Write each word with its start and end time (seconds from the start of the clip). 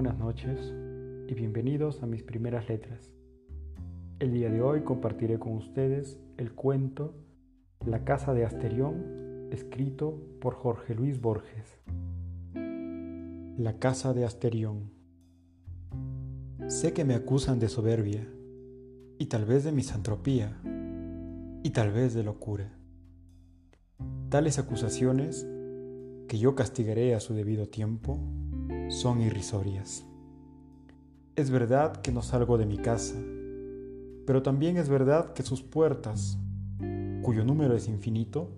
buenas 0.00 0.16
noches 0.16 0.60
y 1.26 1.34
bienvenidos 1.34 2.04
a 2.04 2.06
mis 2.06 2.22
primeras 2.22 2.68
letras. 2.68 3.10
El 4.20 4.32
día 4.32 4.48
de 4.48 4.62
hoy 4.62 4.82
compartiré 4.82 5.40
con 5.40 5.54
ustedes 5.54 6.20
el 6.36 6.52
cuento 6.52 7.16
La 7.84 8.04
casa 8.04 8.32
de 8.32 8.44
Asterión, 8.44 9.48
escrito 9.50 10.22
por 10.40 10.54
Jorge 10.54 10.94
Luis 10.94 11.20
Borges. 11.20 11.80
La 12.54 13.80
casa 13.80 14.14
de 14.14 14.24
Asterión. 14.24 14.92
Sé 16.68 16.92
que 16.92 17.04
me 17.04 17.16
acusan 17.16 17.58
de 17.58 17.68
soberbia 17.68 18.24
y 19.18 19.26
tal 19.26 19.46
vez 19.46 19.64
de 19.64 19.72
misantropía 19.72 20.60
y 21.64 21.70
tal 21.70 21.90
vez 21.90 22.14
de 22.14 22.22
locura. 22.22 22.72
Tales 24.28 24.60
acusaciones, 24.60 25.44
que 26.28 26.38
yo 26.38 26.54
castigaré 26.54 27.16
a 27.16 27.20
su 27.20 27.34
debido 27.34 27.66
tiempo, 27.66 28.20
son 28.88 29.20
irrisorias. 29.20 30.06
Es 31.36 31.50
verdad 31.50 32.00
que 32.00 32.10
no 32.10 32.22
salgo 32.22 32.58
de 32.58 32.66
mi 32.66 32.78
casa, 32.78 33.16
pero 34.26 34.42
también 34.42 34.76
es 34.76 34.88
verdad 34.88 35.32
que 35.34 35.42
sus 35.42 35.62
puertas, 35.62 36.38
cuyo 37.22 37.44
número 37.44 37.74
es 37.74 37.86
infinito, 37.86 38.50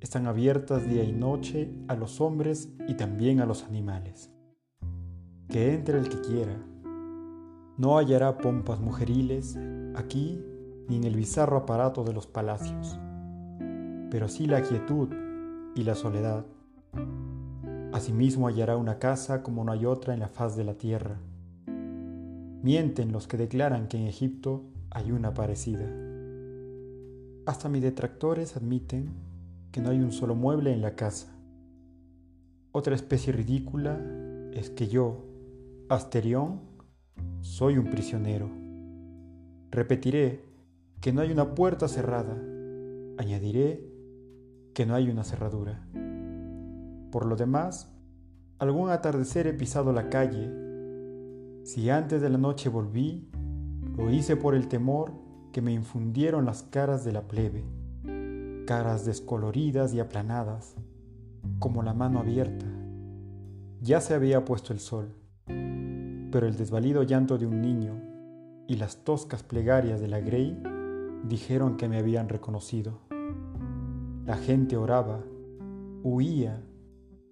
están 0.00 0.26
abiertas 0.26 0.88
día 0.88 1.04
y 1.04 1.12
noche 1.12 1.72
a 1.88 1.94
los 1.94 2.20
hombres 2.20 2.68
y 2.86 2.94
también 2.94 3.40
a 3.40 3.46
los 3.46 3.62
animales. 3.64 4.30
Que 5.48 5.74
entre 5.74 5.98
el 5.98 6.08
que 6.08 6.20
quiera. 6.20 6.56
No 7.78 7.98
hallará 7.98 8.38
pompas 8.38 8.80
mujeriles 8.80 9.56
aquí 9.94 10.42
ni 10.88 10.96
en 10.96 11.04
el 11.04 11.16
bizarro 11.16 11.58
aparato 11.58 12.04
de 12.04 12.12
los 12.12 12.26
palacios, 12.26 12.98
pero 14.10 14.28
sí 14.28 14.46
la 14.46 14.62
quietud 14.62 15.08
y 15.74 15.82
la 15.82 15.94
soledad 15.94 16.46
Asimismo 17.96 18.46
hallará 18.46 18.76
una 18.76 18.98
casa 18.98 19.42
como 19.42 19.64
no 19.64 19.72
hay 19.72 19.86
otra 19.86 20.12
en 20.12 20.20
la 20.20 20.28
faz 20.28 20.54
de 20.54 20.64
la 20.64 20.74
tierra. 20.74 21.16
Mienten 22.62 23.10
los 23.10 23.26
que 23.26 23.38
declaran 23.38 23.88
que 23.88 23.96
en 23.96 24.06
Egipto 24.06 24.64
hay 24.90 25.12
una 25.12 25.32
parecida. 25.32 25.88
Hasta 27.46 27.70
mis 27.70 27.80
detractores 27.80 28.54
admiten 28.54 29.14
que 29.72 29.80
no 29.80 29.88
hay 29.88 30.00
un 30.00 30.12
solo 30.12 30.34
mueble 30.34 30.74
en 30.74 30.82
la 30.82 30.94
casa. 30.94 31.28
Otra 32.70 32.94
especie 32.94 33.32
ridícula 33.32 33.98
es 34.52 34.68
que 34.68 34.88
yo, 34.88 35.24
Asterión, 35.88 36.60
soy 37.40 37.78
un 37.78 37.86
prisionero. 37.86 38.50
Repetiré 39.70 40.44
que 41.00 41.14
no 41.14 41.22
hay 41.22 41.30
una 41.30 41.54
puerta 41.54 41.88
cerrada. 41.88 42.36
Añadiré 43.16 43.90
que 44.74 44.84
no 44.84 44.94
hay 44.94 45.08
una 45.08 45.24
cerradura. 45.24 45.88
Por 47.10 47.26
lo 47.26 47.36
demás, 47.36 47.92
algún 48.58 48.90
atardecer 48.90 49.46
he 49.46 49.52
pisado 49.52 49.92
la 49.92 50.08
calle. 50.08 50.50
Si 51.64 51.90
antes 51.90 52.20
de 52.20 52.30
la 52.30 52.38
noche 52.38 52.68
volví, 52.68 53.30
lo 53.96 54.10
hice 54.10 54.36
por 54.36 54.54
el 54.54 54.68
temor 54.68 55.12
que 55.52 55.62
me 55.62 55.72
infundieron 55.72 56.44
las 56.44 56.62
caras 56.62 57.04
de 57.04 57.12
la 57.12 57.28
plebe, 57.28 57.64
caras 58.66 59.06
descoloridas 59.06 59.94
y 59.94 60.00
aplanadas, 60.00 60.74
como 61.58 61.82
la 61.82 61.94
mano 61.94 62.18
abierta. 62.18 62.66
Ya 63.80 64.00
se 64.00 64.14
había 64.14 64.44
puesto 64.44 64.72
el 64.72 64.80
sol, 64.80 65.14
pero 65.46 66.46
el 66.46 66.56
desvalido 66.56 67.02
llanto 67.04 67.38
de 67.38 67.46
un 67.46 67.62
niño 67.62 67.94
y 68.68 68.76
las 68.76 69.04
toscas 69.04 69.42
plegarias 69.42 70.00
de 70.00 70.08
la 70.08 70.20
Grey 70.20 70.60
dijeron 71.24 71.76
que 71.76 71.88
me 71.88 71.98
habían 71.98 72.28
reconocido. 72.28 72.98
La 74.24 74.36
gente 74.36 74.76
oraba, 74.76 75.20
huía 76.02 76.62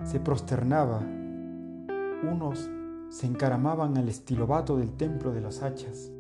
se 0.05 0.21
prosternaba. 0.21 1.01
Unos 1.01 2.71
se 3.09 3.27
encaramaban 3.27 3.97
al 3.97 4.09
estilobato 4.09 4.77
del 4.77 4.93
templo 4.97 5.33
de 5.33 5.41
las 5.41 5.63
hachas. 5.63 6.13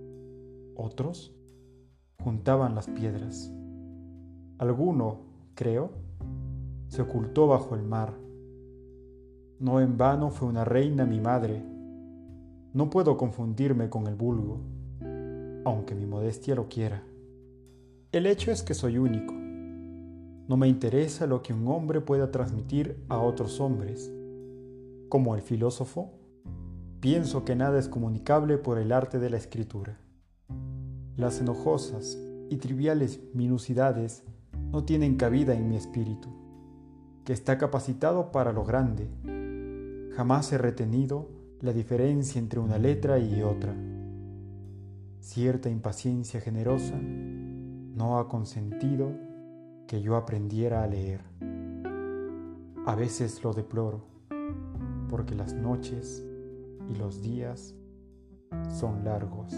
Otros 0.75 1.35
juntaban 2.23 2.75
las 2.75 2.89
piedras. 2.89 3.53
Alguno, 4.59 5.19
creo, 5.55 5.93
se 6.89 7.03
ocultó 7.03 7.47
bajo 7.47 7.75
el 7.75 7.83
mar. 7.83 8.15
No 9.59 9.81
en 9.81 9.97
vano 9.99 10.31
fue 10.31 10.49
una 10.49 10.65
reina 10.65 11.05
mi 11.05 11.21
madre. 11.21 11.63
No 12.73 12.91
puedo 12.91 13.17
confundirme 13.17 13.89
con 13.91 14.07
el 14.07 14.15
vulgo, 14.15 14.61
aunque 15.65 15.95
mi 15.95 16.07
modestia 16.07 16.55
lo 16.55 16.69
quiera. 16.69 17.03
El 18.13 18.27
hecho 18.27 18.51
es 18.51 18.63
que 18.63 18.75
soy 18.75 18.99
único 18.99 19.44
no 20.47 20.57
me 20.57 20.69
interesa 20.69 21.27
lo 21.27 21.43
que 21.43 21.55
un 21.55 21.67
hombre 21.69 22.01
pueda 22.01 22.31
transmitir 22.31 23.03
a 23.09 23.19
otros 23.19 23.61
hombres. 23.61 24.13
Como 25.09 25.35
el 25.35 25.41
filósofo, 25.41 26.13
pienso 27.01 27.45
que 27.45 27.57
nada 27.57 27.79
es 27.79 27.89
comunicable 27.89 28.59
por 28.59 28.79
el 28.79 28.93
arte 28.93 29.19
de 29.19 29.31
la 29.31 29.39
escritura. 29.39 29.99
Las 31.17 31.41
enojosas 31.41 32.19
y 32.51 32.57
triviales 32.59 33.21
minucidades 33.33 34.23
no 34.71 34.85
tienen 34.85 35.17
cabida 35.17 35.55
en 35.55 35.69
mi 35.69 35.77
espíritu, 35.77 36.29
que 37.25 37.33
está 37.33 37.57
capacitado 37.57 38.31
para 38.31 38.53
lo 38.53 38.65
grande. 38.65 39.09
Jamás 40.15 40.53
he 40.53 40.59
retenido 40.59 41.31
la 41.61 41.73
diferencia 41.73 42.39
entre 42.39 42.61
una 42.61 42.77
letra 42.77 43.19
y 43.19 43.43
otra. 43.43 43.75
Cierta 45.21 45.71
impaciencia 45.71 46.41
generosa 46.41 46.99
no 46.99 48.19
ha 48.19 48.29
consentido 48.29 49.24
que 49.87 50.01
yo 50.01 50.17
aprendiera 50.17 50.83
a 50.83 50.87
leer. 50.87 51.21
A 52.87 52.95
veces 52.95 53.43
lo 53.43 53.53
deploro, 53.53 54.05
porque 55.09 55.35
las 55.35 55.55
noches 55.55 56.25
y 56.89 56.95
los 56.97 57.23
días 57.23 57.75
son 58.69 59.05
largos. 59.05 59.55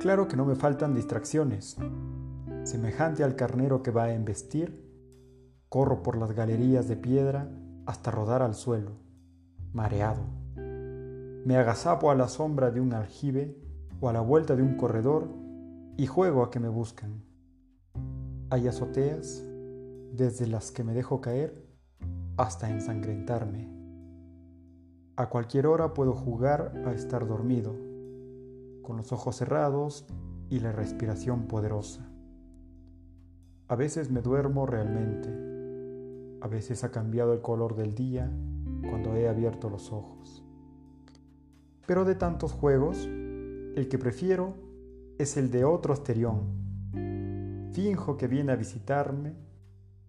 Claro 0.00 0.28
que 0.28 0.36
no 0.36 0.44
me 0.44 0.54
faltan 0.54 0.94
distracciones. 0.94 1.76
Semejante 2.64 3.24
al 3.24 3.36
carnero 3.36 3.82
que 3.82 3.90
va 3.90 4.04
a 4.04 4.14
embestir, 4.14 4.84
corro 5.68 6.02
por 6.02 6.16
las 6.16 6.32
galerías 6.32 6.88
de 6.88 6.96
piedra 6.96 7.50
hasta 7.86 8.10
rodar 8.10 8.42
al 8.42 8.54
suelo, 8.54 8.92
mareado. 9.72 10.22
Me 11.44 11.56
agazapo 11.56 12.10
a 12.10 12.14
la 12.14 12.28
sombra 12.28 12.70
de 12.70 12.80
un 12.80 12.92
aljibe 12.92 13.56
o 14.00 14.08
a 14.08 14.12
la 14.12 14.20
vuelta 14.20 14.56
de 14.56 14.62
un 14.62 14.76
corredor 14.76 15.28
y 15.96 16.06
juego 16.06 16.42
a 16.42 16.50
que 16.50 16.60
me 16.60 16.68
buscan. 16.68 17.25
Hay 18.48 18.68
azoteas 18.68 19.44
desde 20.12 20.46
las 20.46 20.70
que 20.70 20.84
me 20.84 20.94
dejo 20.94 21.20
caer 21.20 21.66
hasta 22.36 22.70
ensangrentarme. 22.70 23.68
A 25.16 25.28
cualquier 25.28 25.66
hora 25.66 25.94
puedo 25.94 26.14
jugar 26.14 26.84
a 26.86 26.92
estar 26.92 27.26
dormido, 27.26 27.74
con 28.82 28.98
los 28.98 29.10
ojos 29.10 29.34
cerrados 29.34 30.06
y 30.48 30.60
la 30.60 30.70
respiración 30.70 31.48
poderosa. 31.48 32.08
A 33.66 33.74
veces 33.74 34.12
me 34.12 34.22
duermo 34.22 34.64
realmente, 34.64 35.28
a 36.40 36.46
veces 36.46 36.84
ha 36.84 36.92
cambiado 36.92 37.32
el 37.32 37.40
color 37.40 37.74
del 37.74 37.96
día 37.96 38.30
cuando 38.88 39.16
he 39.16 39.26
abierto 39.26 39.68
los 39.68 39.90
ojos. 39.90 40.44
Pero 41.84 42.04
de 42.04 42.14
tantos 42.14 42.52
juegos, 42.52 43.06
el 43.06 43.88
que 43.90 43.98
prefiero 43.98 44.54
es 45.18 45.36
el 45.36 45.50
de 45.50 45.64
otro 45.64 45.92
asterión 45.92 46.65
Finjo 47.76 48.16
que 48.16 48.26
viene 48.26 48.52
a 48.52 48.56
visitarme 48.56 49.34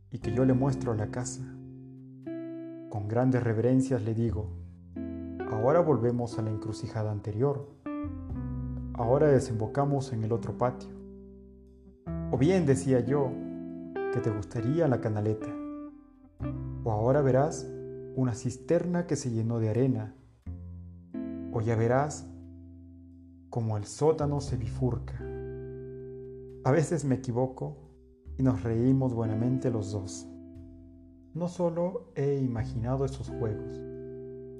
y 0.09 0.19
que 0.19 0.31
yo 0.31 0.45
le 0.45 0.53
muestro 0.53 0.93
la 0.93 1.11
casa. 1.11 1.43
Con 2.89 3.09
grandes 3.09 3.43
reverencias 3.43 4.01
le 4.03 4.13
digo, 4.13 4.53
ahora 5.51 5.81
volvemos 5.81 6.39
a 6.39 6.43
la 6.43 6.49
encrucijada 6.49 7.11
anterior. 7.11 7.67
Ahora 8.93 9.27
desembocamos 9.27 10.13
en 10.13 10.23
el 10.23 10.31
otro 10.31 10.57
patio. 10.57 10.87
O 12.31 12.37
bien 12.37 12.65
decía 12.65 13.01
yo, 13.01 13.33
que 14.13 14.21
te 14.21 14.29
gustaría 14.29 14.87
la 14.87 15.01
canaleta. 15.01 15.53
O 16.85 16.91
ahora 16.93 17.21
verás 17.21 17.69
una 18.15 18.33
cisterna 18.33 19.07
que 19.07 19.17
se 19.17 19.29
llenó 19.29 19.59
de 19.59 19.71
arena. 19.71 20.15
O 21.51 21.59
ya 21.59 21.75
verás 21.75 22.25
como 23.49 23.75
el 23.75 23.83
sótano 23.83 24.39
se 24.39 24.55
bifurca. 24.55 25.26
A 26.67 26.71
veces 26.71 27.05
me 27.05 27.15
equivoco 27.15 27.77
y 28.37 28.43
nos 28.43 28.61
reímos 28.61 29.13
buenamente 29.13 29.71
los 29.71 29.93
dos. 29.93 30.27
No 31.33 31.47
solo 31.47 32.11
he 32.13 32.41
imaginado 32.41 33.05
esos 33.05 33.29
juegos, 33.29 33.71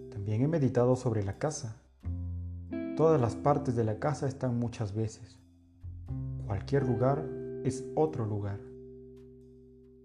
también 0.10 0.42
he 0.42 0.48
meditado 0.48 0.96
sobre 0.96 1.26
la 1.26 1.38
casa. 1.38 1.82
Todas 2.96 3.20
las 3.20 3.36
partes 3.36 3.76
de 3.76 3.84
la 3.84 4.00
casa 4.00 4.26
están 4.26 4.58
muchas 4.58 4.96
veces. 4.96 5.38
Cualquier 6.46 6.88
lugar 6.88 7.28
es 7.66 7.86
otro 7.94 8.26
lugar. 8.26 8.62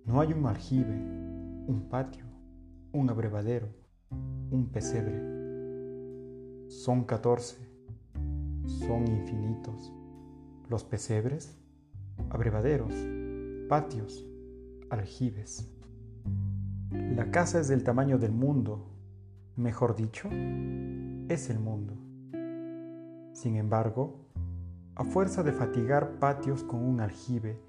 No 0.04 0.20
hay 0.20 0.32
un 0.32 0.44
aljibe, 0.46 0.96
un 0.96 1.86
patio, 1.88 2.24
un 2.92 3.10
abrevadero, 3.10 3.68
un 4.50 4.70
pesebre. 4.72 5.22
Son 6.68 7.04
catorce, 7.04 7.58
son 8.64 9.06
infinitos. 9.06 9.92
Los 10.68 10.82
pesebres 10.82 11.62
abrevaderos, 12.32 12.94
patios, 13.68 14.26
aljibes. 14.88 15.70
La 16.90 17.30
casa 17.30 17.60
es 17.60 17.68
del 17.68 17.84
tamaño 17.84 18.18
del 18.18 18.32
mundo, 18.32 18.86
mejor 19.56 19.94
dicho, 19.94 20.30
es 21.28 21.50
el 21.50 21.58
mundo. 21.58 21.92
Sin 23.34 23.56
embargo, 23.56 24.30
a 24.94 25.04
fuerza 25.04 25.42
de 25.42 25.52
fatigar 25.52 26.18
patios 26.18 26.64
con 26.64 26.82
un 26.82 27.00
aljibe 27.00 27.60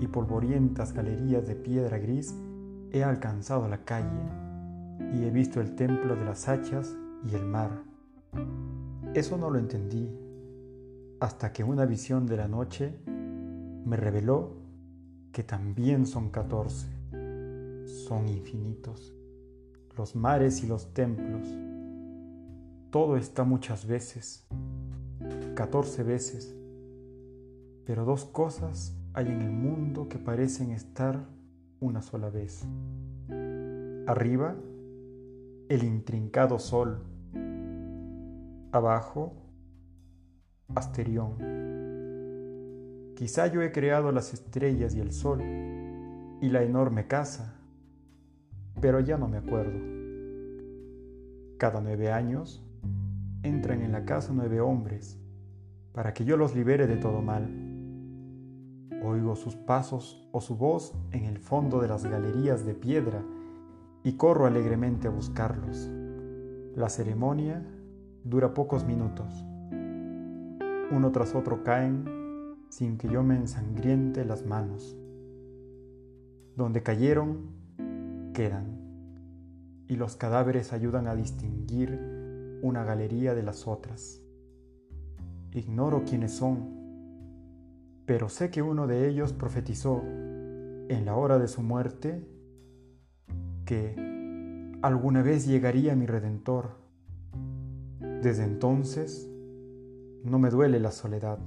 y 0.00 0.08
polvorientas 0.08 0.92
galerías 0.92 1.46
de 1.46 1.54
piedra 1.54 1.98
gris, 1.98 2.34
he 2.90 3.04
alcanzado 3.04 3.68
la 3.68 3.84
calle 3.84 4.08
y 5.12 5.24
he 5.24 5.30
visto 5.30 5.60
el 5.60 5.76
templo 5.76 6.16
de 6.16 6.24
las 6.24 6.48
hachas 6.48 6.96
y 7.24 7.36
el 7.36 7.44
mar. 7.44 7.70
Eso 9.14 9.38
no 9.38 9.48
lo 9.48 9.60
entendí 9.60 10.10
hasta 11.20 11.52
que 11.52 11.62
una 11.62 11.86
visión 11.86 12.26
de 12.26 12.36
la 12.36 12.48
noche 12.48 12.98
me 13.88 13.96
reveló 13.96 14.50
que 15.32 15.42
también 15.42 16.06
son 16.06 16.28
catorce, 16.28 16.88
son 18.06 18.28
infinitos, 18.28 19.14
los 19.96 20.14
mares 20.14 20.62
y 20.62 20.66
los 20.66 20.92
templos. 20.92 21.48
Todo 22.90 23.16
está 23.16 23.44
muchas 23.44 23.86
veces, 23.86 24.46
catorce 25.54 26.02
veces, 26.02 26.54
pero 27.86 28.04
dos 28.04 28.26
cosas 28.26 28.94
hay 29.14 29.28
en 29.28 29.40
el 29.40 29.52
mundo 29.52 30.06
que 30.08 30.18
parecen 30.18 30.70
estar 30.72 31.26
una 31.80 32.02
sola 32.02 32.28
vez. 32.28 32.66
Arriba, 34.06 34.54
el 35.70 35.82
intrincado 35.82 36.58
sol. 36.58 37.02
Abajo, 38.70 39.32
Asterión. 40.74 41.87
Quizá 43.18 43.48
yo 43.48 43.62
he 43.62 43.72
creado 43.72 44.12
las 44.12 44.32
estrellas 44.32 44.94
y 44.94 45.00
el 45.00 45.10
sol 45.10 45.42
y 45.42 46.50
la 46.50 46.62
enorme 46.62 47.08
casa, 47.08 47.56
pero 48.80 49.00
ya 49.00 49.18
no 49.18 49.26
me 49.26 49.38
acuerdo. 49.38 49.76
Cada 51.58 51.80
nueve 51.80 52.12
años 52.12 52.64
entran 53.42 53.82
en 53.82 53.90
la 53.90 54.04
casa 54.04 54.30
nueve 54.32 54.60
hombres 54.60 55.18
para 55.92 56.14
que 56.14 56.24
yo 56.24 56.36
los 56.36 56.54
libere 56.54 56.86
de 56.86 56.94
todo 56.94 57.20
mal 57.20 57.48
Oigo 59.02 59.34
sus 59.34 59.56
pasos 59.56 60.28
o 60.30 60.40
su 60.40 60.56
voz 60.56 60.94
en 61.10 61.24
el 61.24 61.38
fondo 61.38 61.80
de 61.80 61.88
las 61.88 62.04
galerías 62.04 62.64
de 62.64 62.74
piedra 62.74 63.20
y 64.04 64.12
corro 64.12 64.46
alegremente 64.46 65.08
a 65.08 65.10
buscarlos. 65.10 65.90
La 66.76 66.88
ceremonia 66.88 67.66
dura 68.22 68.54
pocos 68.54 68.84
minutos. 68.84 69.44
Uno 70.92 71.10
tras 71.10 71.34
otro 71.34 71.64
caen 71.64 72.18
sin 72.68 72.98
que 72.98 73.08
yo 73.08 73.22
me 73.22 73.36
ensangriente 73.36 74.24
las 74.24 74.44
manos. 74.46 74.96
Donde 76.56 76.82
cayeron, 76.82 77.50
quedan. 78.34 78.78
Y 79.86 79.96
los 79.96 80.16
cadáveres 80.16 80.72
ayudan 80.72 81.06
a 81.06 81.14
distinguir 81.14 81.98
una 82.62 82.84
galería 82.84 83.34
de 83.34 83.42
las 83.42 83.66
otras. 83.66 84.20
Ignoro 85.52 86.04
quiénes 86.04 86.32
son 86.32 86.78
pero 88.08 88.30
sé 88.30 88.50
que 88.50 88.62
uno 88.62 88.86
de 88.86 89.06
ellos 89.06 89.34
profetizó 89.34 90.02
en 90.02 91.02
la 91.04 91.14
hora 91.14 91.38
de 91.38 91.46
su 91.46 91.60
muerte 91.60 92.26
que 93.66 93.94
alguna 94.80 95.22
vez 95.22 95.46
llegaría 95.46 95.94
mi 95.94 96.06
redentor. 96.06 96.70
Desde 98.00 98.44
entonces 98.44 99.30
no 100.24 100.38
me 100.38 100.48
duele 100.48 100.80
la 100.80 100.90
soledad, 100.90 101.38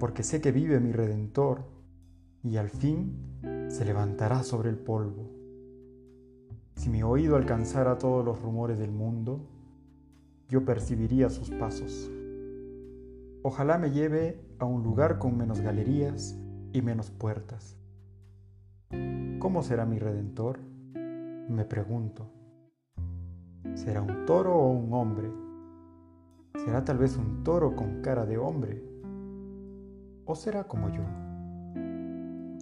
porque 0.00 0.22
sé 0.22 0.40
que 0.40 0.50
vive 0.50 0.80
mi 0.80 0.92
redentor 0.92 1.62
y 2.42 2.56
al 2.56 2.70
fin 2.70 3.68
se 3.68 3.84
levantará 3.84 4.42
sobre 4.42 4.70
el 4.70 4.78
polvo. 4.78 5.30
Si 6.74 6.88
mi 6.88 7.02
oído 7.02 7.36
alcanzara 7.36 7.98
todos 7.98 8.24
los 8.24 8.40
rumores 8.40 8.78
del 8.78 8.90
mundo, 8.90 9.46
yo 10.48 10.64
percibiría 10.64 11.28
sus 11.28 11.50
pasos. 11.50 12.10
Ojalá 13.42 13.76
me 13.76 13.90
lleve 13.90 14.40
a 14.58 14.64
un 14.64 14.82
lugar 14.82 15.18
con 15.18 15.36
menos 15.36 15.60
galerías 15.60 16.34
y 16.72 16.80
menos 16.80 17.10
puertas. 17.10 17.76
¿Cómo 19.38 19.62
será 19.62 19.84
mi 19.84 19.98
redentor? 19.98 20.60
Me 21.48 21.66
pregunto. 21.66 22.32
¿Será 23.74 24.00
un 24.00 24.24
toro 24.24 24.56
o 24.56 24.72
un 24.72 24.92
hombre? 24.94 25.30
¿Será 26.64 26.84
tal 26.84 26.96
vez 26.96 27.18
un 27.18 27.44
toro 27.44 27.76
con 27.76 28.00
cara 28.00 28.24
de 28.24 28.38
hombre? 28.38 28.89
¿O 30.30 30.36
será 30.36 30.62
como 30.62 30.88
yo? 30.90 31.02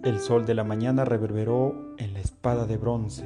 El 0.03 0.17
sol 0.21 0.47
de 0.47 0.55
la 0.55 0.63
mañana 0.63 1.05
reverberó 1.05 1.95
en 1.99 2.13
la 2.13 2.19
espada 2.19 2.65
de 2.65 2.77
bronce. 2.77 3.25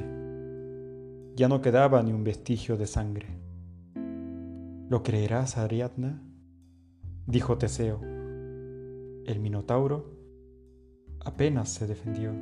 Ya 1.33 1.47
no 1.47 1.61
quedaba 1.61 2.03
ni 2.03 2.11
un 2.11 2.25
vestigio 2.25 2.75
de 2.75 2.85
sangre. 2.85 3.27
¿Lo 4.89 5.01
creerás, 5.01 5.57
Ariadna? 5.57 6.21
dijo 7.25 7.57
Teseo. 7.57 8.01
El 8.01 9.39
Minotauro 9.39 10.11
apenas 11.23 11.69
se 11.69 11.87
defendió. 11.87 12.33